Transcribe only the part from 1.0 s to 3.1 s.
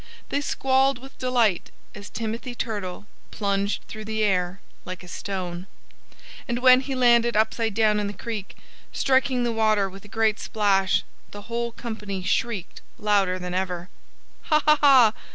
delight as Timothy Turtle